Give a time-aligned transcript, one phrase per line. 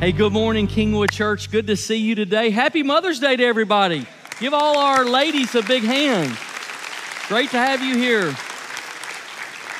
[0.00, 1.50] Hey, good morning, Kingwood Church.
[1.50, 2.48] Good to see you today.
[2.48, 4.06] Happy Mother's Day to everybody.
[4.38, 6.38] Give all our ladies a big hand.
[7.28, 8.34] Great to have you here.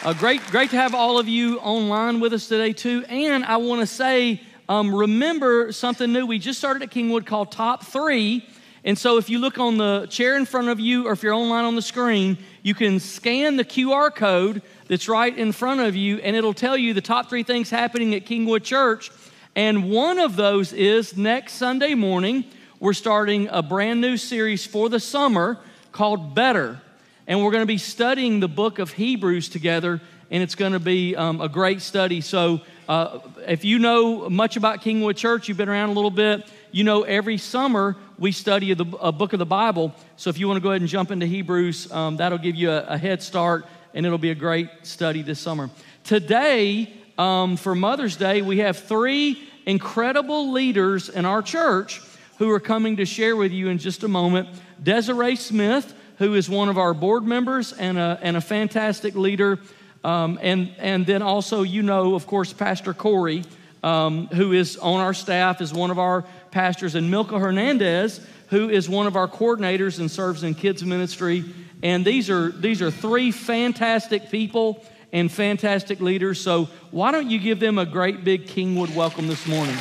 [0.05, 3.03] Uh, great, great to have all of you online with us today, too.
[3.09, 6.27] And I want to say, um, remember something new.
[6.27, 8.47] We just started at Kingwood called Top Three.
[8.85, 11.33] And so if you look on the chair in front of you or if you're
[11.33, 15.97] online on the screen, you can scan the QR code that's right in front of
[15.97, 19.11] you, and it'll tell you the top three things happening at Kingwood Church.
[19.57, 22.45] And one of those is next Sunday morning,
[22.79, 25.59] we're starting a brand new series for the summer
[25.91, 26.81] called Better.
[27.27, 30.01] And we're going to be studying the book of Hebrews together,
[30.31, 32.21] and it's going to be um, a great study.
[32.21, 36.49] So, uh, if you know much about Kingwood Church, you've been around a little bit,
[36.71, 39.95] you know every summer we study the, a book of the Bible.
[40.17, 42.71] So, if you want to go ahead and jump into Hebrews, um, that'll give you
[42.71, 45.71] a, a, head start, and it'll be a great study this summer.
[46.05, 52.01] Today, um, for Mother's Day, we have three incredible leaders in our church
[52.39, 54.49] who are coming to share with you in just a moment.
[54.83, 59.59] Desiree Smith who is one of our board members and a, and a fantastic leader.
[60.05, 63.43] Um, and, and then also, you know, of course, Pastor Corey,
[63.83, 68.21] um, who is on our staff, is one of our pastors, and Milka Hernandez,
[68.51, 71.43] who is one of our coordinators and serves in kids ministry.
[71.83, 76.41] And these are, these are three fantastic people and fantastic leaders.
[76.41, 79.77] So, why don't you give them a great big Kingwood welcome this morning?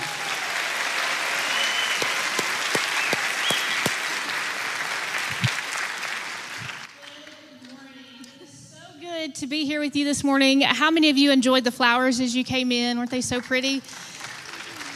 [8.40, 8.48] Good.
[8.48, 10.62] So good to be here with you this morning.
[10.62, 12.98] How many of you enjoyed the flowers as you came in?
[12.98, 13.82] Weren't they so pretty?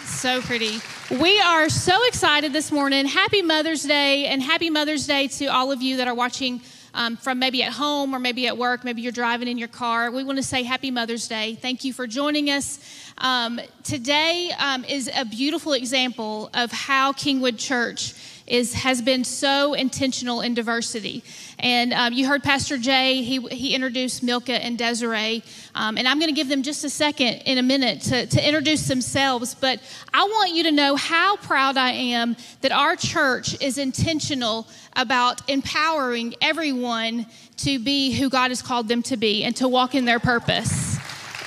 [0.05, 0.79] So pretty.
[1.19, 3.05] We are so excited this morning.
[3.05, 6.61] Happy Mother's Day, and happy Mother's Day to all of you that are watching
[6.93, 8.83] um, from maybe at home or maybe at work.
[8.83, 10.11] Maybe you're driving in your car.
[10.11, 11.55] We want to say Happy Mother's Day.
[11.55, 12.79] Thank you for joining us.
[13.17, 18.13] Um, today um, is a beautiful example of how Kingwood Church
[18.45, 21.23] is has been so intentional in diversity.
[21.59, 25.43] And um, you heard Pastor Jay, he, he introduced Milka and Desiree.
[25.75, 28.45] Um, and I'm going to give them just a second in a minute to, to
[28.45, 29.55] introduce themselves.
[29.55, 29.79] But
[30.13, 35.47] I want you to know how proud I am that our church is intentional about
[35.49, 37.25] empowering everyone
[37.57, 40.97] to be who God has called them to be and to walk in their purpose.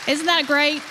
[0.08, 0.82] Isn't that great?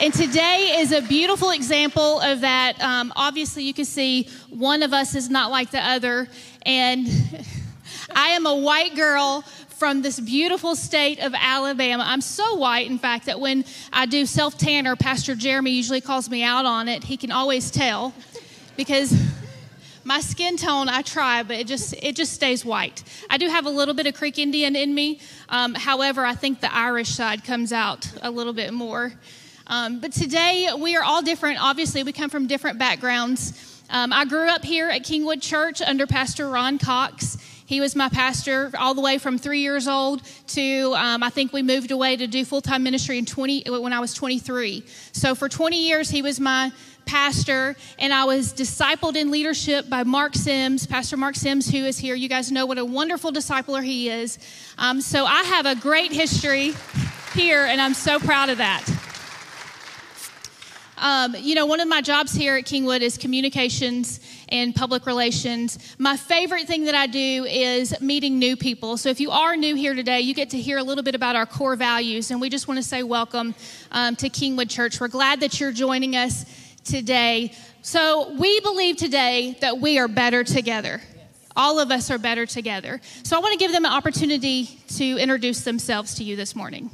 [0.00, 2.80] And today is a beautiful example of that.
[2.80, 6.28] Um, obviously, you can see one of us is not like the other.
[6.62, 7.08] And
[8.14, 12.04] I am a white girl from this beautiful state of Alabama.
[12.06, 16.30] I'm so white, in fact, that when I do self tanner, Pastor Jeremy usually calls
[16.30, 17.04] me out on it.
[17.04, 18.12] He can always tell
[18.76, 19.12] because
[20.08, 23.66] my skin tone i try but it just it just stays white i do have
[23.66, 25.20] a little bit of creek indian in me
[25.50, 29.12] um, however i think the irish side comes out a little bit more
[29.70, 31.62] um, but today we are all different.
[31.62, 33.82] Obviously, we come from different backgrounds.
[33.90, 37.36] Um, I grew up here at Kingwood Church under Pastor Ron Cox.
[37.66, 41.52] He was my pastor all the way from three years old to um, I think
[41.52, 44.84] we moved away to do full time ministry in 20 when I was 23.
[45.12, 46.72] So for 20 years he was my
[47.08, 51.98] pastor, and I was discipled in leadership by Mark Sims, Pastor Mark Sims, who is
[51.98, 52.14] here.
[52.14, 54.38] You guys know what a wonderful discipler he is.
[54.76, 56.74] Um, so I have a great history
[57.32, 58.84] here, and I'm so proud of that.
[60.98, 64.20] Um, you know, one of my jobs here at Kingwood is communications
[64.50, 65.78] and public relations.
[65.98, 68.96] My favorite thing that I do is meeting new people.
[68.98, 71.36] So if you are new here today, you get to hear a little bit about
[71.36, 73.54] our core values, and we just want to say welcome
[73.92, 75.00] um, to Kingwood Church.
[75.00, 76.44] We're glad that you're joining us
[76.88, 77.52] today.
[77.82, 81.00] So we believe today that we are better together.
[81.54, 83.00] All of us are better together.
[83.24, 84.66] So I want to give them an opportunity
[84.96, 86.90] to introduce themselves to you this morning.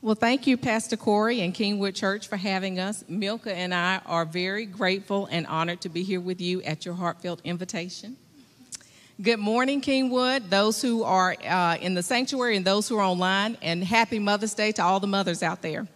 [0.00, 3.04] Well, thank you, Pastor Corey and Kingwood Church, for having us.
[3.08, 6.94] Milka and I are very grateful and honored to be here with you at your
[6.94, 8.16] heartfelt invitation.
[9.20, 13.56] Good morning, Kingwood, those who are uh, in the sanctuary and those who are online,
[13.62, 15.86] and happy Mother's Day to all the mothers out there.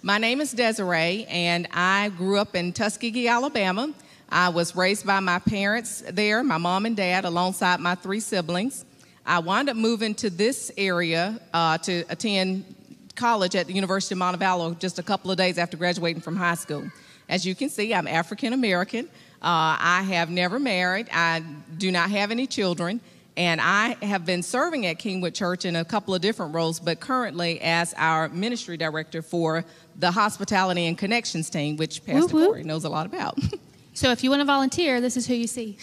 [0.00, 3.92] My name is Desiree, and I grew up in Tuskegee, Alabama.
[4.28, 8.84] I was raised by my parents there, my mom and dad, alongside my three siblings.
[9.26, 12.76] I wound up moving to this area uh, to attend
[13.16, 16.54] college at the University of Montevallo just a couple of days after graduating from high
[16.54, 16.88] school.
[17.28, 19.06] As you can see, I'm African American.
[19.42, 21.08] Uh, I have never married.
[21.12, 21.42] I
[21.76, 23.00] do not have any children.
[23.38, 26.98] And I have been serving at Kingwood Church in a couple of different roles, but
[26.98, 29.64] currently as our ministry director for
[29.98, 33.38] the hospitality and connections team, which Pastor whoop, Corey knows a lot about.
[33.94, 35.76] so if you want to volunteer, this is who you see.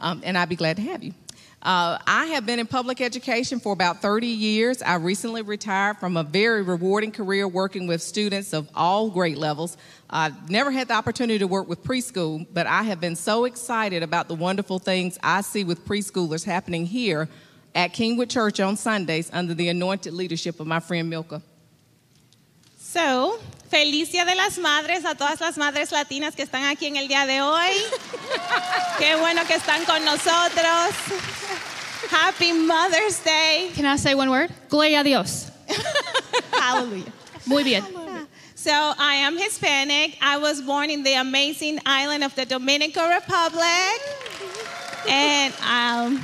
[0.00, 1.14] um, and I'd be glad to have you.
[1.62, 4.82] Uh, I have been in public education for about 30 years.
[4.82, 9.76] I recently retired from a very rewarding career working with students of all grade levels.
[10.08, 14.04] I've never had the opportunity to work with preschool, but I have been so excited
[14.04, 17.28] about the wonderful things I see with preschoolers happening here
[17.74, 21.42] at Kingwood Church on Sundays under the anointed leadership of my friend Milka.
[22.96, 23.38] So,
[23.68, 27.08] feliz Día de las Madres a todas las madres latinas que están aquí en el
[27.08, 27.72] día de hoy.
[28.98, 30.94] Qué bueno que están con nosotros.
[32.10, 33.70] Happy Mother's Day.
[33.76, 34.50] Can I say one word?
[34.70, 35.52] Gloria a Dios.
[36.58, 37.12] Hallelujah.
[37.44, 37.84] Muy bien.
[38.54, 40.16] So, I am Hispanic.
[40.22, 44.00] I was born in the amazing island of the Dominican Republic.
[45.06, 46.22] And um,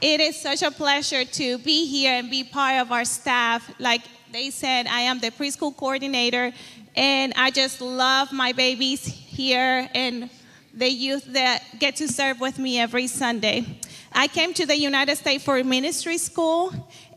[0.00, 3.72] it is such a pleasure to be here and be part of our staff.
[3.78, 4.02] Like
[4.32, 6.52] they said, I am the preschool coordinator,
[6.96, 10.30] and I just love my babies here and
[10.74, 13.64] the youth that get to serve with me every Sunday.
[14.12, 16.72] I came to the United States for ministry school,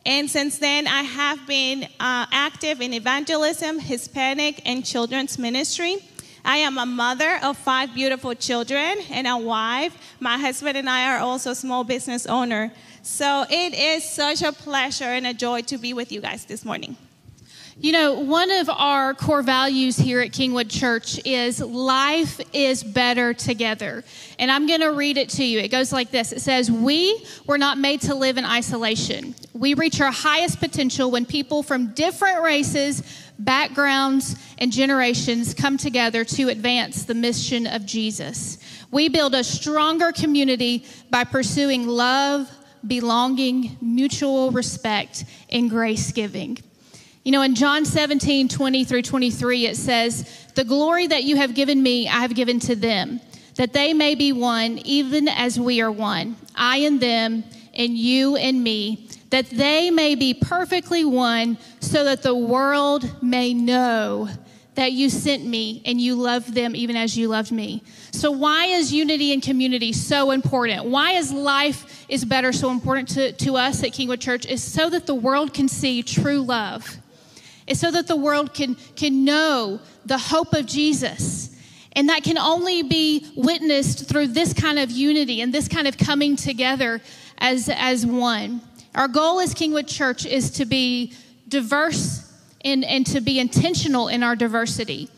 [0.06, 5.98] and since then I have been uh, active in evangelism, Hispanic, and children's ministry.
[6.44, 9.96] I am a mother of five beautiful children and a wife.
[10.20, 12.72] My husband and I are also small business owner.
[13.04, 16.64] So it is such a pleasure and a joy to be with you guys this
[16.64, 16.96] morning.
[17.80, 23.34] You know, one of our core values here at Kingwood Church is life is better
[23.34, 24.04] together.
[24.38, 25.58] And I'm going to read it to you.
[25.58, 29.34] It goes like this It says, We were not made to live in isolation.
[29.54, 33.02] We reach our highest potential when people from different races,
[33.40, 38.60] backgrounds, and generations come together to advance the mission of Jesus.
[38.92, 42.48] We build a stronger community by pursuing love,
[42.86, 46.58] belonging, mutual respect, and grace giving.
[47.24, 51.54] You know, in John 17, 20 through 23, it says, The glory that you have
[51.54, 53.22] given me, I have given to them,
[53.56, 56.36] that they may be one, even as we are one.
[56.56, 57.44] I and them,
[57.76, 63.54] and you and me, that they may be perfectly one, so that the world may
[63.54, 64.30] know
[64.76, 67.84] that you sent me and you loved them even as you loved me.
[68.12, 70.86] So why is unity and community so important?
[70.86, 74.46] Why is life is better so important to, to us at Kingwood Church?
[74.46, 76.98] Is so that the world can see true love.
[77.68, 81.50] It's so that the world can, can know the hope of Jesus.
[81.94, 85.98] And that can only be witnessed through this kind of unity and this kind of
[85.98, 87.02] coming together
[87.38, 88.62] as, as one.
[88.96, 91.14] Our goal as Kingwood Church is to be
[91.50, 92.31] diverse
[92.64, 95.10] and, and to be intentional in our diversity,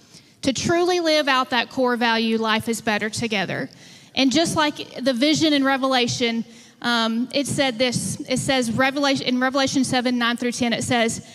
[0.41, 3.69] to truly live out that core value life is better together.
[4.15, 6.45] And just like the vision in Revelation,
[6.81, 11.25] um, it said this it says, Revelation, in Revelation 7 9 through 10, it says,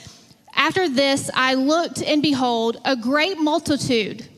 [0.54, 4.28] After this I looked, and behold, a great multitude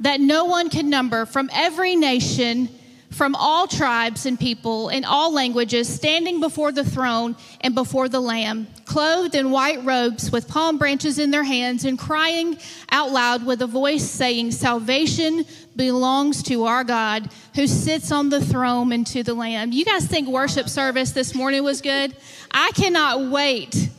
[0.00, 2.68] that no one could number from every nation
[3.10, 8.20] from all tribes and people in all languages standing before the throne and before the
[8.20, 12.58] Lamb, clothed in white robes with palm branches in their hands and crying
[12.90, 15.44] out loud with a voice saying, Salvation
[15.76, 19.72] belongs to our God who sits on the throne and to the Lamb.
[19.72, 22.16] You guys think worship service this morning was good?
[22.50, 23.90] I cannot wait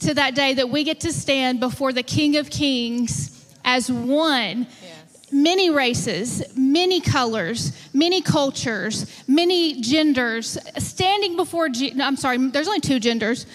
[0.00, 4.66] to that day that we get to stand before the King of Kings as one
[5.32, 12.68] many races, many colors, many cultures, many genders, standing before, G- no, I'm sorry, there's
[12.68, 13.46] only two genders,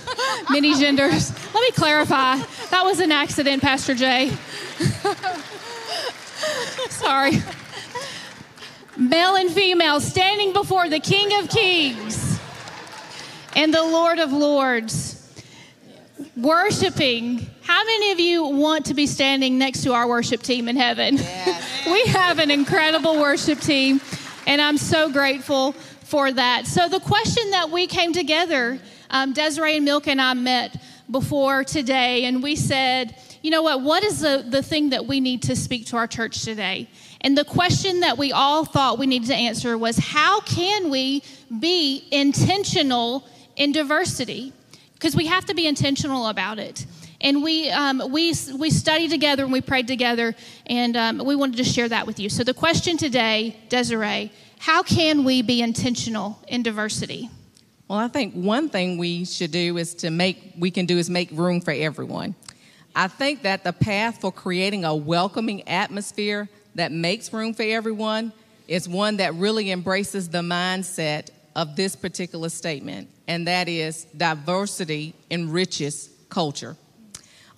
[0.50, 1.32] many genders.
[1.54, 2.36] Let me clarify.
[2.70, 4.32] That was an accident, Pastor Jay.
[6.90, 7.42] sorry.
[8.96, 12.38] Male and female standing before the King of Kings
[13.56, 15.20] and the Lord of Lords,
[16.36, 20.76] worshiping how many of you want to be standing next to our worship team in
[20.76, 21.16] heaven?
[21.16, 21.86] Yes.
[21.86, 24.02] we have an incredible worship team,
[24.46, 26.66] and I'm so grateful for that.
[26.66, 28.78] So, the question that we came together,
[29.08, 30.76] um, Desiree and Milka and I met
[31.10, 35.20] before today, and we said, you know what, what is the, the thing that we
[35.20, 36.86] need to speak to our church today?
[37.22, 41.22] And the question that we all thought we needed to answer was how can we
[41.60, 44.52] be intentional in diversity?
[44.92, 46.84] Because we have to be intentional about it
[47.24, 51.56] and we um, we we studied together and we prayed together, and um, we wanted
[51.56, 52.28] to share that with you.
[52.28, 57.30] So the question today, Desiree, how can we be intentional in diversity?
[57.88, 61.10] Well, I think one thing we should do is to make we can do is
[61.10, 62.34] make room for everyone.
[62.94, 68.32] I think that the path for creating a welcoming atmosphere that makes room for everyone
[68.68, 75.14] is one that really embraces the mindset of this particular statement, and that is diversity
[75.30, 76.76] enriches culture.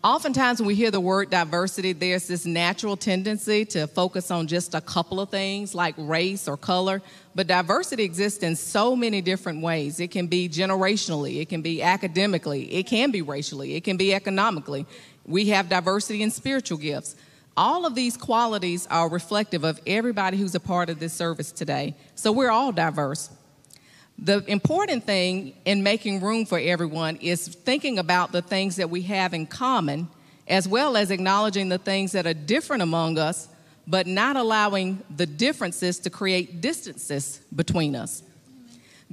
[0.06, 4.72] Oftentimes, when we hear the word diversity, there's this natural tendency to focus on just
[4.76, 7.02] a couple of things like race or color.
[7.34, 9.98] But diversity exists in so many different ways.
[9.98, 14.14] It can be generationally, it can be academically, it can be racially, it can be
[14.14, 14.86] economically.
[15.26, 17.16] We have diversity in spiritual gifts.
[17.56, 21.96] All of these qualities are reflective of everybody who's a part of this service today.
[22.14, 23.28] So we're all diverse.
[24.18, 29.02] The important thing in making room for everyone is thinking about the things that we
[29.02, 30.08] have in common,
[30.48, 33.48] as well as acknowledging the things that are different among us,
[33.86, 38.22] but not allowing the differences to create distances between us.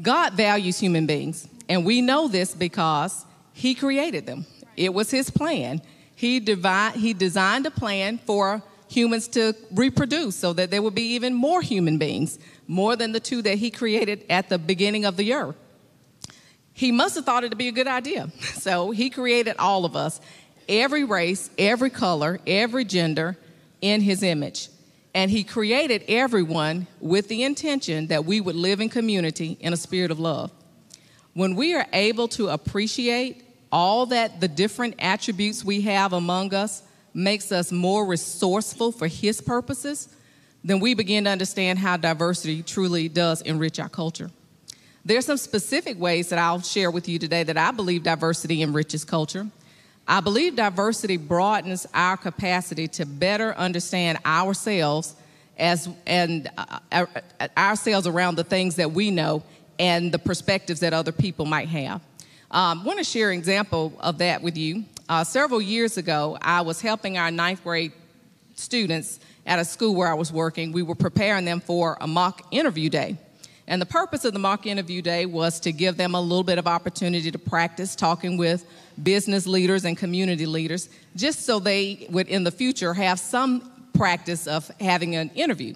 [0.02, 4.46] God values human beings, and we know this because He created them.
[4.78, 5.82] It was His plan.
[6.16, 11.16] He, divide, he designed a plan for humans to reproduce so that there would be
[11.16, 15.18] even more human beings more than the two that he created at the beginning of
[15.18, 15.56] the year.
[16.74, 18.30] He must have thought it to be a good idea.
[18.64, 20.22] So he created all of us,
[20.70, 23.38] every race, every color, every gender,
[23.82, 24.70] in his image.
[25.14, 29.78] And he created everyone with the intention that we would live in community in a
[29.78, 30.52] spirit of love.
[31.34, 36.84] When we are able to appreciate all that the different attributes we have among us
[37.14, 40.08] makes us more resourceful for his purposes,
[40.64, 44.32] then we begin to understand how diversity truly does enrich our culture.
[45.06, 48.62] There are some specific ways that I'll share with you today that I believe diversity
[48.62, 49.48] enriches culture.
[50.08, 55.16] I believe diversity broadens our capacity to better understand ourselves
[55.58, 57.06] as and uh, uh,
[57.58, 59.44] ourselves around the things that we know
[59.80, 62.02] and the perspectives that other people might have.
[62.52, 64.86] Um, I want to share an example of that with you.
[65.10, 67.92] Uh, several years ago, I was helping our ninth grade
[68.56, 72.48] students at a school where I was working, we were preparing them for a mock
[72.52, 73.18] interview day.
[73.68, 76.58] And the purpose of the mock interview day was to give them a little bit
[76.58, 78.66] of opportunity to practice talking with
[79.02, 84.48] business leaders and community leaders, just so they would in the future have some practice
[84.48, 85.74] of having an interview.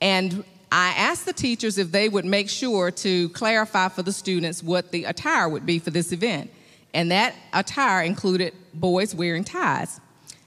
[0.00, 4.62] And I asked the teachers if they would make sure to clarify for the students
[4.62, 6.50] what the attire would be for this event.
[6.92, 10.00] And that attire included boys wearing ties.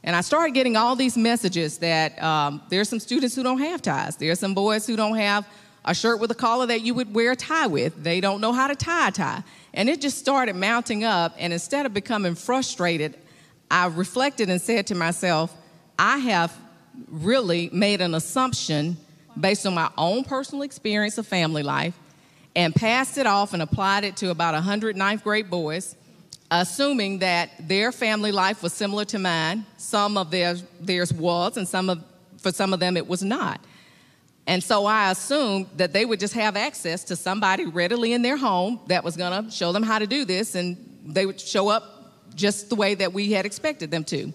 [0.03, 3.81] And I started getting all these messages that um, there's some students who don't have
[3.81, 4.15] ties.
[4.15, 5.47] There are some boys who don't have
[5.83, 8.01] a shirt with a collar that you would wear a tie with.
[8.01, 9.43] They don't know how to tie a tie.
[9.73, 11.35] And it just started mounting up.
[11.37, 13.17] And instead of becoming frustrated,
[13.69, 15.53] I reflected and said to myself,
[15.97, 16.55] I have
[17.07, 18.97] really made an assumption
[19.39, 21.97] based on my own personal experience of family life
[22.55, 25.95] and passed it off and applied it to about 100 ninth grade boys
[26.51, 29.65] assuming that their family life was similar to mine.
[29.77, 32.03] Some of theirs, theirs was, and some of,
[32.37, 33.61] for some of them it was not.
[34.47, 38.37] And so I assumed that they would just have access to somebody readily in their
[38.37, 40.75] home that was going to show them how to do this, and
[41.05, 44.33] they would show up just the way that we had expected them to.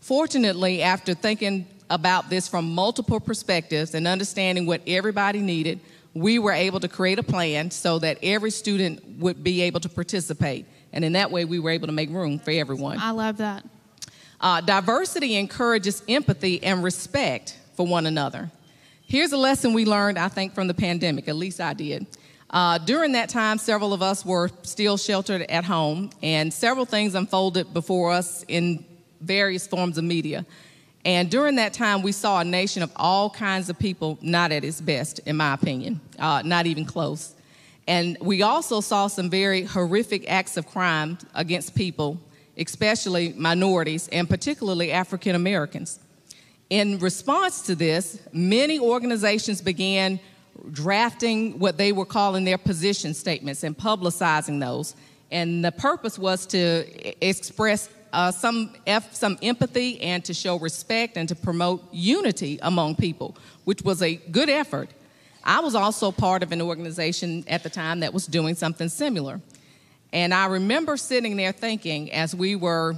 [0.00, 5.80] Fortunately, after thinking about this from multiple perspectives and understanding what everybody needed,
[6.20, 9.88] we were able to create a plan so that every student would be able to
[9.88, 10.66] participate.
[10.92, 12.98] And in that way, we were able to make room for everyone.
[12.98, 13.64] I love that.
[14.40, 18.50] Uh, diversity encourages empathy and respect for one another.
[19.06, 22.06] Here's a lesson we learned, I think, from the pandemic, at least I did.
[22.50, 27.14] Uh, during that time, several of us were still sheltered at home, and several things
[27.14, 28.84] unfolded before us in
[29.20, 30.46] various forms of media.
[31.08, 34.62] And during that time, we saw a nation of all kinds of people not at
[34.62, 37.34] its best, in my opinion, uh, not even close.
[37.86, 42.20] And we also saw some very horrific acts of crime against people,
[42.58, 45.98] especially minorities and particularly African Americans.
[46.68, 50.20] In response to this, many organizations began
[50.72, 54.94] drafting what they were calling their position statements and publicizing those.
[55.30, 56.84] And the purpose was to
[57.26, 58.74] express uh, some,
[59.12, 64.16] some empathy and to show respect and to promote unity among people, which was a
[64.16, 64.90] good effort.
[65.44, 69.40] I was also part of an organization at the time that was doing something similar.
[70.12, 72.94] And I remember sitting there thinking, as we were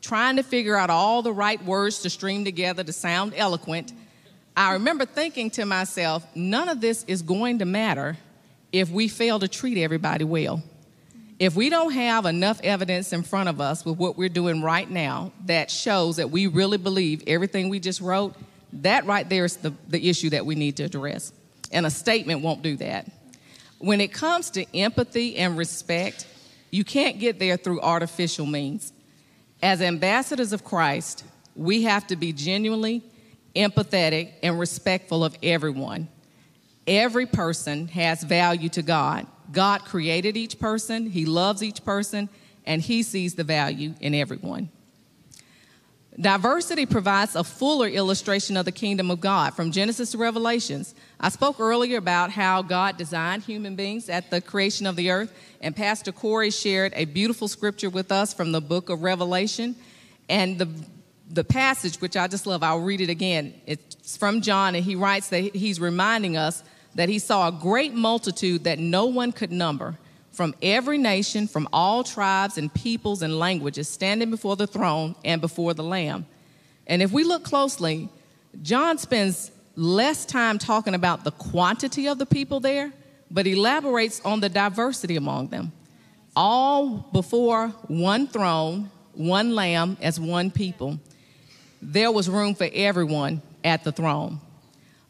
[0.00, 3.92] trying to figure out all the right words to stream together to sound eloquent,
[4.56, 8.16] I remember thinking to myself, none of this is going to matter
[8.72, 10.62] if we fail to treat everybody well.
[11.38, 14.90] If we don't have enough evidence in front of us with what we're doing right
[14.90, 18.34] now that shows that we really believe everything we just wrote,
[18.72, 21.32] that right there is the, the issue that we need to address
[21.72, 23.10] and a statement won't do that.
[23.78, 26.26] When it comes to empathy and respect,
[26.70, 28.92] you can't get there through artificial means.
[29.62, 33.02] As ambassadors of Christ, we have to be genuinely
[33.54, 36.08] empathetic and respectful of everyone.
[36.86, 39.26] Every person has value to God.
[39.52, 42.28] God created each person, He loves each person,
[42.66, 44.70] and He sees the value in everyone.
[46.20, 50.92] Diversity provides a fuller illustration of the kingdom of God from Genesis to Revelations.
[51.20, 55.32] I spoke earlier about how God designed human beings at the creation of the earth,
[55.60, 59.76] and Pastor Corey shared a beautiful scripture with us from the book of Revelation.
[60.28, 60.68] And the,
[61.30, 63.54] the passage, which I just love, I'll read it again.
[63.64, 66.64] It's from John, and he writes that he's reminding us
[66.98, 69.96] that he saw a great multitude that no one could number
[70.32, 75.40] from every nation, from all tribes and peoples and languages, standing before the throne and
[75.40, 76.26] before the Lamb.
[76.88, 78.08] And if we look closely,
[78.62, 82.92] John spends less time talking about the quantity of the people there,
[83.30, 85.70] but elaborates on the diversity among them.
[86.34, 90.98] All before one throne, one lamb, as one people.
[91.80, 94.40] There was room for everyone at the throne.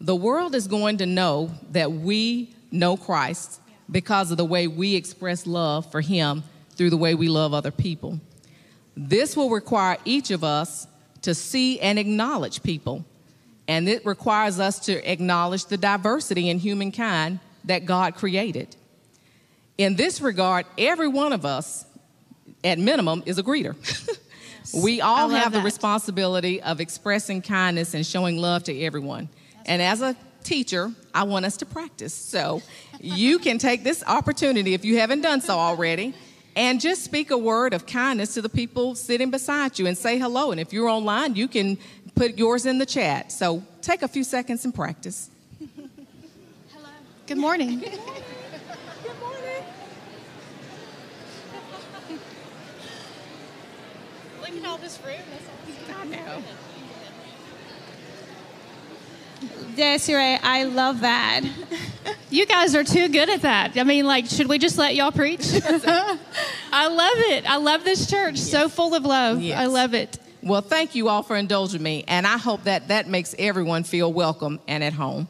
[0.01, 4.95] The world is going to know that we know Christ because of the way we
[4.95, 6.45] express love for Him
[6.77, 8.21] through the way we love other people.
[8.97, 10.87] This will require each of us
[11.23, 13.05] to see and acknowledge people
[13.69, 18.75] and it requires us to acknowledge the diversity in humankind that God created.
[19.77, 21.85] In this regard, every one of us,
[22.65, 23.77] at minimum, is a greeter.
[24.83, 29.29] we all have the responsibility of expressing kindness and showing love to everyone.
[29.69, 32.15] And as a teacher, I want us to practice.
[32.15, 32.63] So
[33.01, 36.15] you can take this opportunity, if you haven't done so already,
[36.57, 40.19] and just speak a word of kindness to the people sitting beside you and say
[40.19, 40.51] hello.
[40.51, 41.79] And if you're online, you can
[42.15, 43.31] put yours in the chat.
[43.31, 45.31] So take a few seconds and practice.
[46.73, 46.89] Hello.
[47.27, 47.79] Good morning.
[47.81, 47.91] Good
[49.21, 49.65] morning.
[54.41, 55.21] Look at all this room.
[55.95, 56.43] I know.
[59.77, 61.43] Desiree, I love that.
[62.31, 63.79] You guys are too good at that.
[63.79, 65.41] I mean, like, should we just let y'all preach?
[65.65, 67.51] I love it.
[67.51, 68.35] I love this church.
[68.35, 68.51] Yes.
[68.51, 69.41] So full of love.
[69.41, 69.59] Yes.
[69.59, 70.19] I love it.
[70.43, 74.13] Well, thank you all for indulging me, and I hope that that makes everyone feel
[74.13, 75.27] welcome and at home.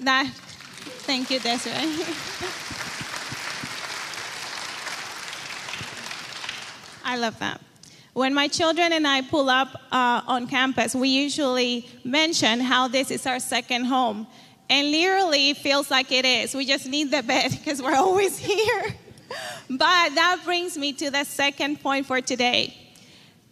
[0.00, 1.74] That, thank you, Desiree.
[7.04, 7.60] I love that.
[8.20, 13.10] When my children and I pull up uh, on campus, we usually mention how this
[13.10, 14.26] is our second home.
[14.68, 16.54] And literally, it feels like it is.
[16.54, 18.94] We just need the bed because we're always here.
[19.70, 22.76] but that brings me to the second point for today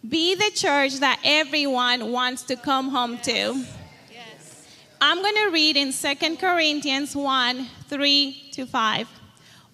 [0.07, 3.65] be the church that everyone wants to come home to.
[4.13, 4.67] Yes.
[5.01, 9.09] I'm going to read in 2 Corinthians 1 3 to 5.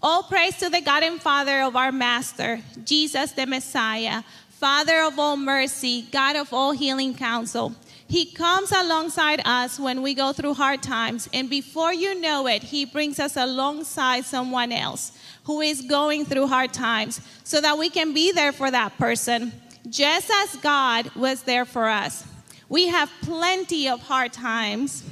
[0.06, 4.22] All praise to the God and Father of our Master, Jesus the Messiah,
[4.58, 7.74] Father of all mercy, God of all healing counsel.
[8.06, 12.62] He comes alongside us when we go through hard times, and before you know it,
[12.62, 15.12] He brings us alongside someone else
[15.44, 19.52] who is going through hard times so that we can be there for that person
[19.88, 22.24] just as God was there for us.
[22.68, 25.04] We have plenty of hard times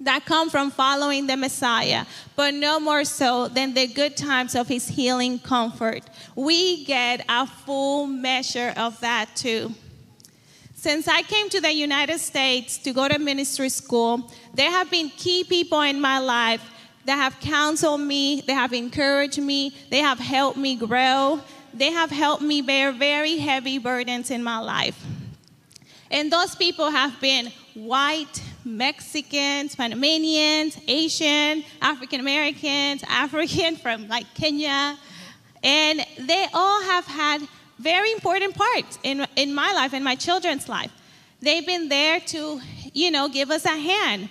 [0.00, 4.66] that come from following the Messiah, but no more so than the good times of
[4.66, 6.02] his healing comfort.
[6.34, 9.74] We get a full measure of that too.
[10.74, 15.10] Since I came to the United States to go to ministry school, there have been
[15.10, 16.62] key people in my life
[17.04, 21.40] that have counseled me, they have encouraged me, they have helped me grow,
[21.74, 25.04] they have helped me bear very heavy burdens in my life.
[26.10, 34.98] And those people have been white, Mexicans, Panamanians, Asian, African Americans, African from like Kenya.
[35.62, 37.42] And they all have had
[37.78, 40.92] very important parts in, in my life and my children's life.
[41.40, 42.60] They've been there to,
[42.92, 44.28] you know, give us a hand.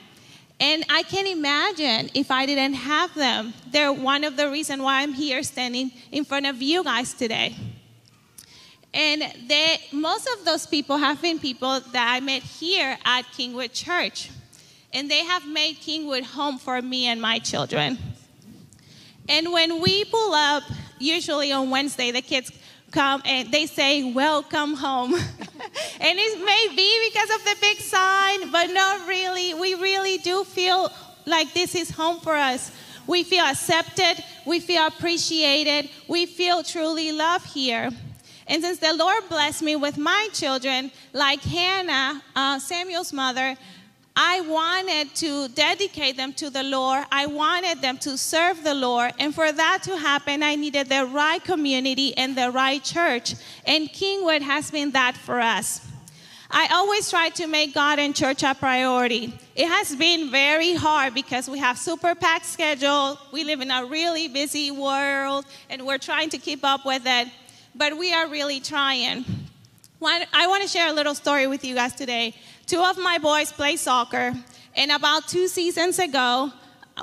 [0.60, 3.54] And I can imagine if I didn't have them.
[3.72, 7.56] They're one of the reasons why I'm here standing in front of you guys today.
[8.94, 13.74] And they, most of those people have been people that I met here at Kingwood
[13.74, 14.32] Church.
[14.92, 18.00] And they have made Kingwood home for me and my children.
[19.28, 20.64] And when we pull up,
[20.98, 22.52] usually on Wednesday, the kids
[22.92, 25.14] come and they say, Welcome home.
[25.14, 25.24] and
[26.20, 29.54] it may be because of the big sign, but not really.
[29.54, 30.92] We really do feel
[31.28, 32.72] like this is home for us.
[33.06, 37.90] We feel accepted, we feel appreciated, we feel truly loved here.
[38.50, 43.56] And since the Lord blessed me with my children, like Hannah, uh, Samuel's mother,
[44.16, 47.06] I wanted to dedicate them to the Lord.
[47.12, 49.14] I wanted them to serve the Lord.
[49.20, 53.36] And for that to happen, I needed the right community and the right church.
[53.66, 55.88] And Kingwood has been that for us.
[56.52, 59.32] I always try to make God and church a priority.
[59.56, 63.20] It has been very hard because we have super packed schedule.
[63.32, 67.28] We live in a really busy world and we're trying to keep up with it.
[67.76, 69.26] But we are really trying.
[70.00, 72.34] One, I want to share a little story with you guys today.
[72.66, 74.34] Two of my boys play soccer,
[74.76, 76.52] and about two seasons ago,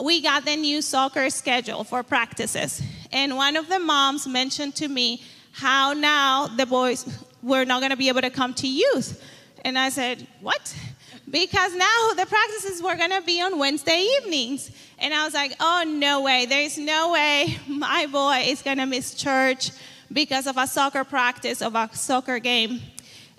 [0.03, 2.83] we got the new soccer schedule for practices.
[3.13, 7.07] And one of the moms mentioned to me how now the boys
[7.43, 9.23] were not going to be able to come to youth.
[9.65, 10.75] And I said, What?
[11.29, 14.71] Because now the practices were going to be on Wednesday evenings.
[14.99, 16.47] And I was like, Oh, no way.
[16.47, 19.71] There's no way my boy is going to miss church
[20.13, 22.81] because of a soccer practice, of a soccer game.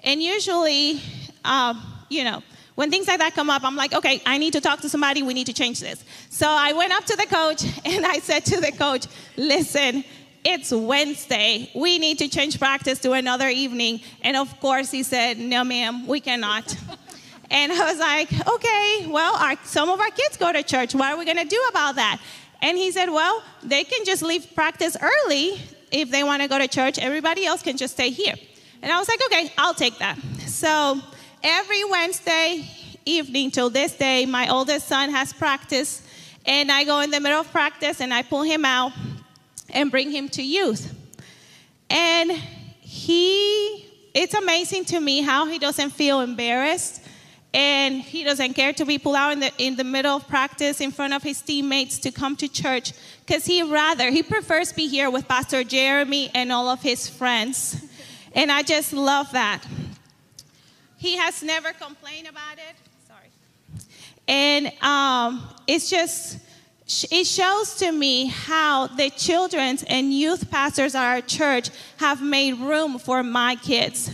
[0.03, 1.01] And usually,
[1.43, 2.43] um, you know,
[2.75, 5.23] when things like that come up, I'm like, okay, I need to talk to somebody.
[5.23, 6.03] We need to change this.
[6.29, 10.03] So I went up to the coach and I said to the coach, listen,
[10.43, 11.71] it's Wednesday.
[11.75, 14.01] We need to change practice to another evening.
[14.21, 16.77] And of course, he said, no, ma'am, we cannot.
[17.51, 20.93] and I was like, okay, well, our, some of our kids go to church.
[20.93, 22.21] What are we going to do about that?
[22.61, 25.59] And he said, well, they can just leave practice early
[25.91, 26.99] if they want to go to church.
[26.99, 28.35] Everybody else can just stay here.
[28.81, 30.17] And I was like, okay, I'll take that.
[30.45, 31.01] So
[31.43, 32.69] every Wednesday
[33.05, 36.01] evening till this day, my oldest son has practice,
[36.45, 38.91] and I go in the middle of practice and I pull him out
[39.69, 40.93] and bring him to youth.
[41.89, 47.01] And he, it's amazing to me how he doesn't feel embarrassed
[47.53, 50.79] and he doesn't care to be pulled out in the, in the middle of practice
[50.81, 52.93] in front of his teammates to come to church
[53.27, 57.83] because he rather, he prefers be here with Pastor Jeremy and all of his friends.
[58.33, 59.65] And I just love that.
[60.97, 62.75] He has never complained about it.
[63.05, 63.85] Sorry.
[64.29, 66.39] And um, it's just,
[67.11, 72.53] it shows to me how the children's and youth pastors at our church have made
[72.53, 74.09] room for my kids.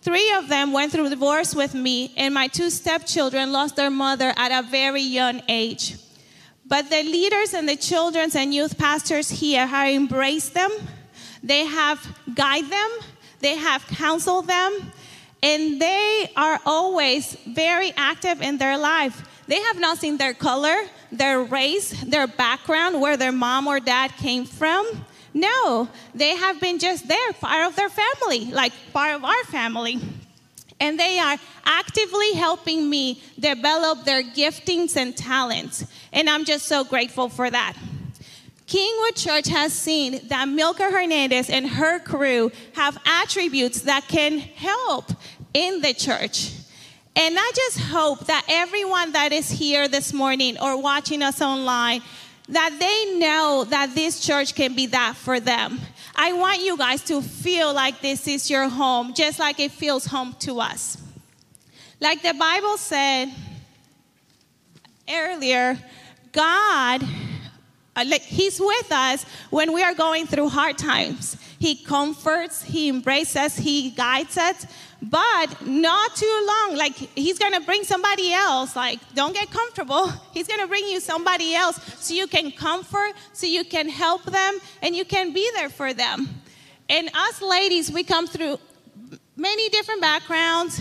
[0.00, 4.32] Three of them went through divorce with me, and my two stepchildren lost their mother
[4.36, 5.96] at a very young age.
[6.68, 10.70] But the leaders and the children's and youth pastors here have embraced them,
[11.42, 12.90] they have guided them,
[13.38, 14.92] they have counseled them,
[15.42, 19.22] and they are always very active in their life.
[19.46, 20.76] They have not seen their color,
[21.12, 25.04] their race, their background, where their mom or dad came from.
[25.32, 30.00] No, they have been just there, part of their family, like part of our family.
[30.80, 35.86] And they are actively helping me develop their giftings and talents.
[36.16, 37.76] And I'm just so grateful for that.
[38.66, 45.12] Kingwood Church has seen that Milka Hernandez and her crew have attributes that can help
[45.52, 46.52] in the church.
[47.14, 52.00] And I just hope that everyone that is here this morning or watching us online,
[52.48, 55.78] that they know that this church can be that for them.
[56.14, 60.06] I want you guys to feel like this is your home, just like it feels
[60.06, 60.96] home to us.
[62.00, 63.32] Like the Bible said
[65.08, 65.78] earlier,
[66.36, 67.02] God,
[67.96, 71.36] uh, like He's with us when we are going through hard times.
[71.58, 74.66] He comforts, He embraces, He guides us,
[75.00, 76.76] but not too long.
[76.76, 78.76] Like he's gonna bring somebody else.
[78.76, 80.08] Like, don't get comfortable.
[80.32, 84.58] He's gonna bring you somebody else so you can comfort, so you can help them,
[84.82, 86.28] and you can be there for them.
[86.88, 88.58] And us ladies, we come through
[89.36, 90.80] many different backgrounds.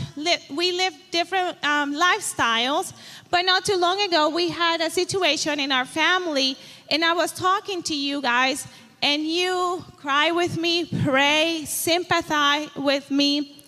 [0.50, 2.94] We live different um, lifestyles.
[3.30, 6.58] But not too long ago, we had a situation in our family,
[6.90, 8.68] and I was talking to you guys,
[9.02, 13.64] and you cry with me, pray, sympathize with me.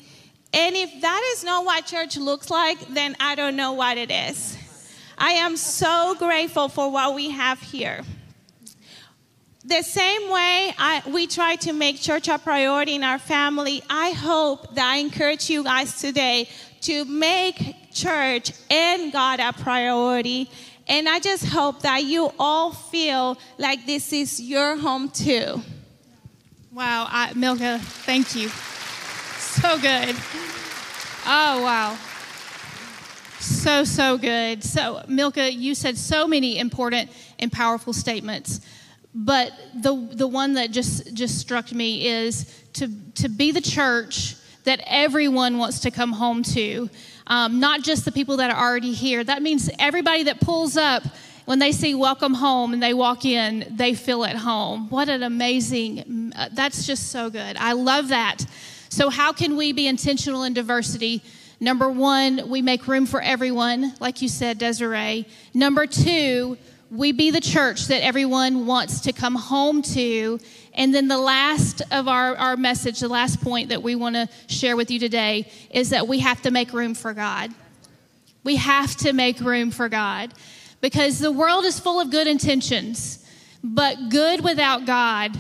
[0.54, 4.10] And if that is not what church looks like, then I don't know what it
[4.10, 4.58] is.
[5.18, 8.04] I am so grateful for what we have here.
[9.68, 14.12] The same way I, we try to make church a priority in our family, I
[14.12, 16.48] hope that I encourage you guys today
[16.84, 20.50] to make church and God a priority.
[20.88, 25.62] And I just hope that you all feel like this is your home too.
[26.72, 28.48] Wow, I, Milka, thank you.
[28.48, 30.16] So good.
[31.26, 31.98] Oh, wow.
[33.42, 34.64] So, so good.
[34.64, 38.62] So, Milka, you said so many important and powerful statements.
[39.14, 44.36] But the, the one that just, just struck me is to, to be the church
[44.64, 46.90] that everyone wants to come home to,
[47.26, 49.24] um, not just the people that are already here.
[49.24, 51.04] That means everybody that pulls up
[51.46, 54.90] when they see welcome home and they walk in, they feel at home.
[54.90, 57.56] What an amazing, uh, that's just so good.
[57.56, 58.46] I love that.
[58.90, 61.24] So, how can we be intentional in diversity?
[61.60, 65.26] Number one, we make room for everyone, like you said, Desiree.
[65.54, 66.58] Number two,
[66.90, 70.40] we be the church that everyone wants to come home to.
[70.74, 74.30] And then the last of our, our message, the last point that we want to
[74.48, 77.52] share with you today is that we have to make room for God.
[78.44, 80.34] We have to make room for God
[80.80, 83.26] because the world is full of good intentions,
[83.64, 85.38] but good without God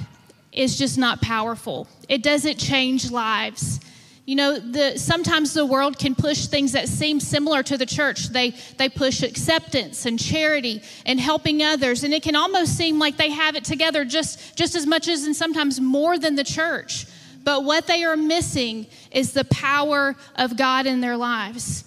[0.52, 1.88] is just not powerful.
[2.10, 3.80] It doesn't change lives.
[4.28, 8.28] You know, the, sometimes the world can push things that seem similar to the church.
[8.28, 13.16] They, they push acceptance and charity and helping others, and it can almost seem like
[13.16, 17.06] they have it together just, just as much as and sometimes more than the church.
[17.46, 21.86] But what they are missing is the power of God in their lives.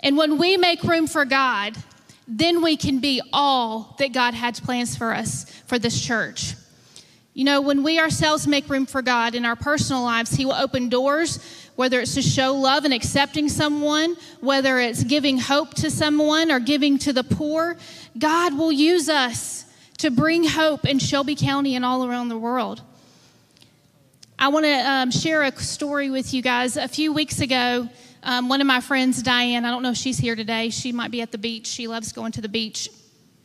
[0.00, 1.76] And when we make room for God,
[2.26, 6.54] then we can be all that God has plans for us for this church.
[7.34, 10.54] You know, when we ourselves make room for God in our personal lives, He will
[10.54, 11.40] open doors
[11.76, 16.60] whether it's to show love and accepting someone, whether it's giving hope to someone or
[16.60, 17.76] giving to the poor,
[18.18, 19.64] God will use us
[19.98, 22.82] to bring hope in Shelby County and all around the world.
[24.38, 26.76] I want to um, share a story with you guys.
[26.76, 27.88] A few weeks ago,
[28.22, 30.70] um, one of my friends, Diane, I don't know if she's here today.
[30.70, 31.66] She might be at the beach.
[31.66, 32.88] She loves going to the beach.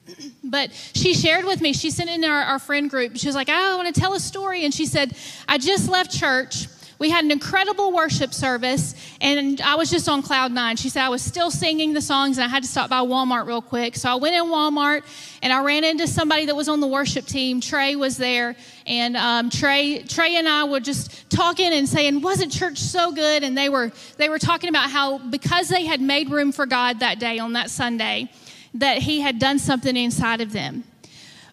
[0.44, 3.18] But she shared with me, she sent in our, our friend group.
[3.18, 4.66] She was like, oh, I want to tell a story.
[4.66, 5.16] And she said,
[5.48, 6.66] I just left church
[7.00, 10.76] we had an incredible worship service, and I was just on cloud nine.
[10.76, 13.48] She said I was still singing the songs, and I had to stop by Walmart
[13.48, 13.96] real quick.
[13.96, 15.04] So I went in Walmart,
[15.42, 17.62] and I ran into somebody that was on the worship team.
[17.62, 22.52] Trey was there, and um, Trey, Trey and I were just talking and saying, "Wasn't
[22.52, 26.30] church so good?" And they were they were talking about how because they had made
[26.30, 28.30] room for God that day on that Sunday,
[28.74, 30.84] that He had done something inside of them.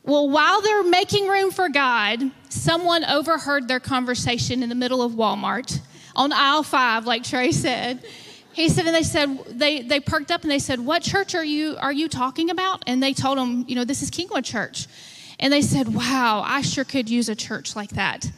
[0.06, 5.12] Well, while they're making room for God, someone overheard their conversation in the middle of
[5.12, 5.80] Walmart
[6.14, 8.04] on aisle five, like Trey said.
[8.52, 11.44] He said, and they said, they, they perked up and they said, What church are
[11.44, 12.84] you, are you talking about?
[12.86, 14.86] And they told him, You know, this is Kingwood Church.
[15.40, 18.30] And they said, Wow, I sure could use a church like that.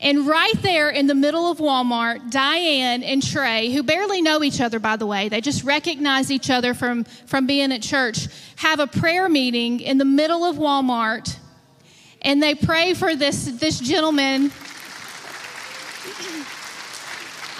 [0.00, 4.60] And right there in the middle of Walmart, Diane and Trey, who barely know each
[4.60, 8.78] other, by the way, they just recognize each other from, from being at church, have
[8.78, 11.36] a prayer meeting in the middle of Walmart.
[12.22, 14.52] And they pray for this, this gentleman.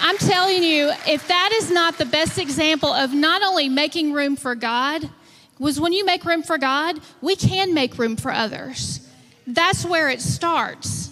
[0.00, 4.36] I'm telling you, if that is not the best example of not only making room
[4.36, 5.08] for God,
[5.58, 9.00] was when you make room for God, we can make room for others.
[9.44, 11.07] That's where it starts.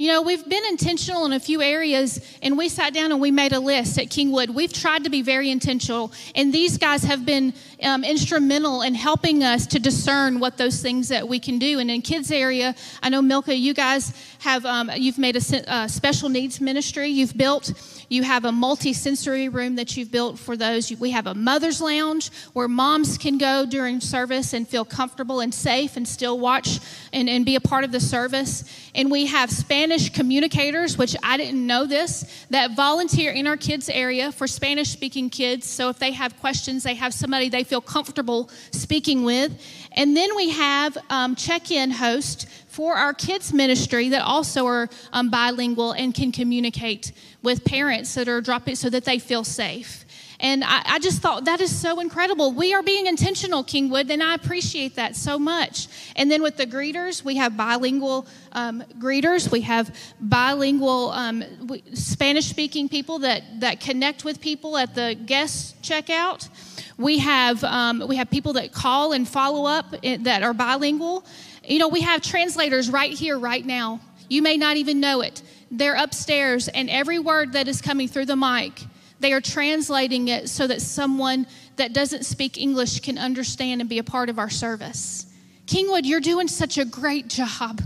[0.00, 3.30] You know, we've been intentional in a few areas, and we sat down and we
[3.30, 4.48] made a list at Kingwood.
[4.48, 9.44] We've tried to be very intentional, and these guys have been um, instrumental in helping
[9.44, 11.80] us to discern what those things that we can do.
[11.80, 15.86] And in kids area, I know Milka, you guys have um, you've made a uh,
[15.86, 17.08] special needs ministry.
[17.08, 17.70] You've built.
[18.10, 20.90] You have a multi-sensory room that you've built for those.
[20.98, 25.54] We have a mother's lounge where moms can go during service and feel comfortable and
[25.54, 26.80] safe and still watch
[27.12, 28.64] and, and be a part of the service.
[28.96, 33.88] And we have Spanish communicators, which I didn't know this, that volunteer in our kids
[33.88, 35.66] area for Spanish speaking kids.
[35.68, 39.52] So if they have questions, they have somebody they feel comfortable speaking with.
[39.92, 44.88] And then we have um, check in hosts for our kids ministry that also are
[45.12, 50.04] um, bilingual and can communicate with parents that are dropping so that they feel safe.
[50.42, 52.52] And I, I, just thought that is so incredible.
[52.52, 55.86] We are being intentional, Kingwood, and I appreciate that so much.
[56.16, 59.52] And then with the greeters, we have bilingual um, greeters.
[59.52, 61.44] We have bilingual um,
[61.92, 66.48] Spanish speaking people that, that connect with people at the guest checkout.
[66.96, 71.26] We have, um, we have people that call and follow up eh, that are bilingual.
[71.64, 74.00] You know, we have translators right here, right now.
[74.30, 75.42] You may not even know it.
[75.70, 78.84] They're upstairs, and every word that is coming through the mic,
[79.20, 83.98] they are translating it so that someone that doesn't speak English can understand and be
[83.98, 85.26] a part of our service.
[85.66, 87.82] Kingwood, you're doing such a great job.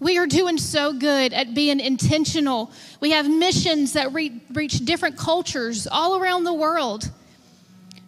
[0.00, 2.72] We are doing so good at being intentional.
[3.00, 7.10] We have missions that re- reach different cultures all around the world.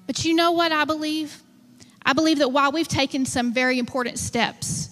[0.06, 1.42] But you know what I believe?
[2.04, 4.88] I believe that while we've taken some very important steps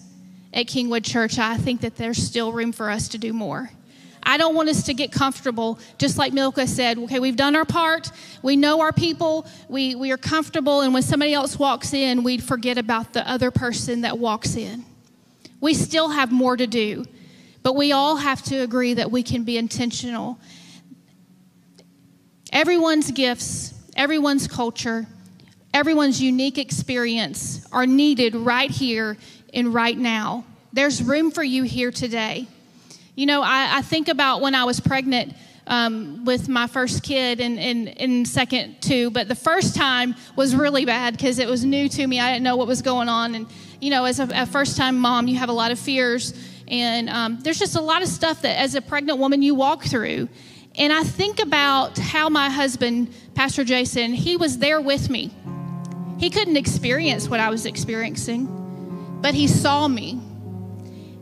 [0.53, 3.71] at Kingwood Church, I think that there's still room for us to do more.
[4.22, 6.98] I don't want us to get comfortable, just like Milka said.
[6.98, 8.11] Okay, we've done our part.
[8.42, 9.46] We know our people.
[9.68, 10.83] We, we are comfortable.
[10.83, 14.85] And when somebody else walks in, we forget about the other person that walks in.
[15.61, 17.04] We still have more to do,
[17.62, 20.38] but we all have to agree that we can be intentional.
[22.52, 25.06] Everyone's gifts, everyone's culture,
[25.72, 29.16] everyone's unique experience are needed right here
[29.52, 30.44] and right now.
[30.72, 32.48] There's room for you here today.
[33.20, 35.35] You know, I, I think about when I was pregnant
[35.66, 40.56] um, with my first kid and in, in, second two, but the first time was
[40.56, 42.18] really bad because it was new to me.
[42.18, 43.35] I didn't know what was going on.
[43.35, 43.46] And,
[43.78, 46.33] you know, as a, a first time mom, you have a lot of fears.
[46.66, 49.85] And um, there's just a lot of stuff that as a pregnant woman you walk
[49.85, 50.30] through.
[50.76, 55.30] And I think about how my husband, Pastor Jason, he was there with me.
[56.18, 60.18] He couldn't experience what I was experiencing, but he saw me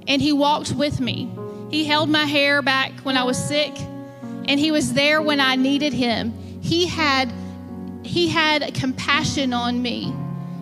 [0.07, 1.35] and he walked with me.
[1.71, 5.57] He held my hair back when I was sick, and he was there when I
[5.57, 6.33] needed him.
[6.63, 7.33] He had
[8.03, 10.07] he had compassion on me.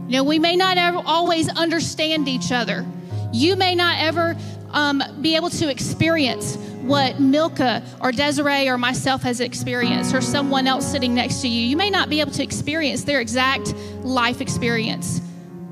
[0.09, 2.85] You know, we may not ever always understand each other.
[3.33, 4.37] You may not ever
[4.71, 10.67] um, be able to experience what Milka or Desiree or myself has experienced, or someone
[10.67, 11.61] else sitting next to you.
[11.61, 15.21] You may not be able to experience their exact life experience.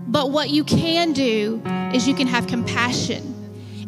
[0.07, 1.61] But what you can do
[1.93, 3.34] is you can have compassion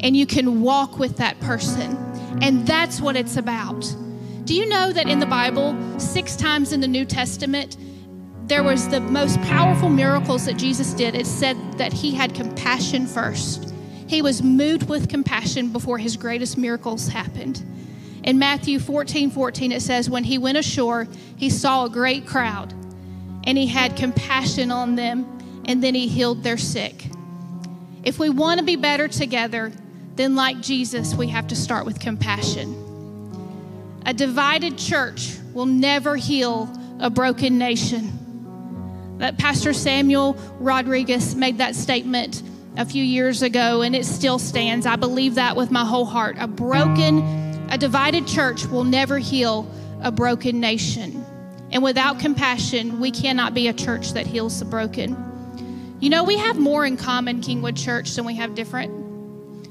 [0.00, 1.96] and you can walk with that person.
[2.42, 3.82] And that's what it's about.
[4.44, 7.76] Do you know that in the Bible, six times in the New Testament,
[8.46, 11.14] there was the most powerful miracles that Jesus did?
[11.14, 13.74] It said that he had compassion first.
[14.06, 17.64] He was moved with compassion before his greatest miracles happened.
[18.22, 22.72] In Matthew 14 14, it says, When he went ashore, he saw a great crowd,
[23.44, 27.06] and he had compassion on them, and then he healed their sick.
[28.04, 29.72] If we want to be better together,
[30.16, 32.82] then like Jesus, we have to start with compassion.
[34.06, 39.16] A divided church will never heal a broken nation.
[39.18, 42.42] That Pastor Samuel Rodriguez made that statement
[42.76, 44.86] a few years ago, and it still stands.
[44.86, 46.36] I believe that with my whole heart.
[46.38, 47.18] A broken,
[47.70, 49.70] a divided church will never heal
[50.02, 51.24] a broken nation.
[51.72, 55.96] And without compassion, we cannot be a church that heals the broken.
[56.00, 59.05] You know, we have more in common, Kingwood Church, than we have different.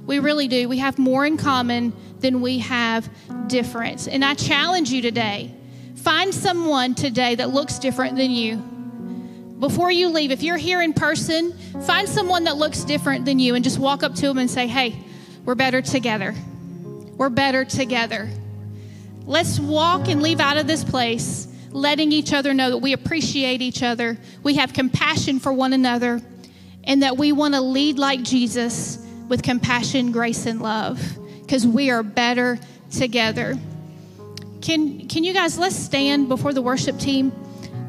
[0.06, 0.70] We really do.
[0.70, 3.10] We have more in common than we have
[3.48, 4.08] difference.
[4.08, 5.54] And I challenge you today
[5.96, 8.58] find someone today that looks different than you
[9.60, 13.56] before you leave, if you're here in person, find someone that looks different than you
[13.56, 14.96] and just walk up to them and say, hey,
[15.46, 16.36] we're better together.
[17.18, 18.30] We're better together.
[19.26, 23.62] Let's walk and leave out of this place letting each other know that we appreciate
[23.62, 26.22] each other, we have compassion for one another,
[26.86, 31.00] and that we want to lead like Jesus with compassion, grace, and love
[31.42, 32.60] because we are better
[32.92, 33.58] together.
[34.62, 37.32] Can, can you guys, let's stand before the worship team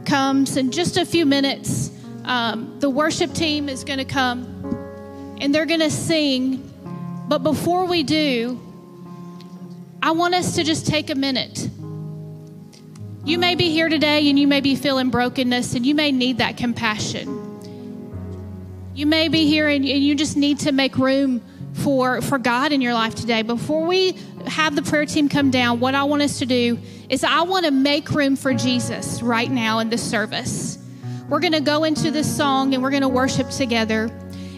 [0.04, 1.90] comes in just a few minutes.
[2.24, 6.70] Um, the worship team is going to come and they're going to sing.
[7.28, 8.60] But before we do,
[10.02, 11.68] I want us to just take a minute.
[13.24, 16.38] You may be here today and you may be feeling brokenness and you may need
[16.38, 17.45] that compassion.
[18.96, 21.42] You may be here and you just need to make room
[21.74, 23.42] for, for God in your life today.
[23.42, 24.12] Before we
[24.46, 26.78] have the prayer team come down, what I want us to do
[27.10, 30.78] is I want to make room for Jesus right now in this service.
[31.28, 34.04] We're going to go into this song and we're going to worship together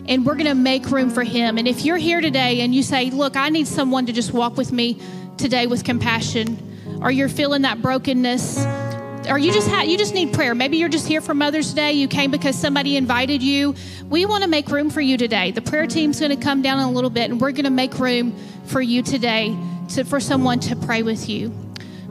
[0.06, 1.58] and we're going to make room for him.
[1.58, 4.56] And if you're here today and you say, Look, I need someone to just walk
[4.56, 5.00] with me
[5.36, 8.64] today with compassion, or you're feeling that brokenness,
[9.28, 10.54] or you just ha- you just need prayer.
[10.54, 11.92] Maybe you're just here for Mother's Day.
[11.92, 13.74] You came because somebody invited you.
[14.08, 15.50] We want to make room for you today.
[15.50, 17.70] The prayer team's going to come down in a little bit, and we're going to
[17.70, 18.34] make room
[18.66, 19.56] for you today
[19.90, 21.48] to, for someone to pray with you.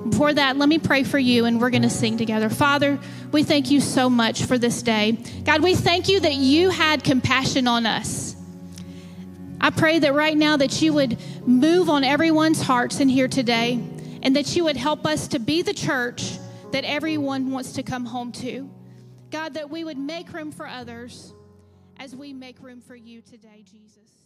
[0.09, 2.49] Before that, let me pray for you and we're going to sing together.
[2.49, 2.97] Father,
[3.31, 5.17] we thank you so much for this day.
[5.43, 8.35] God, we thank you that you had compassion on us.
[9.59, 13.83] I pray that right now that you would move on everyone's hearts in here today
[14.21, 16.37] and that you would help us to be the church
[16.71, 18.69] that everyone wants to come home to.
[19.29, 21.33] God, that we would make room for others
[21.97, 24.16] as we make room for you today, Jesus.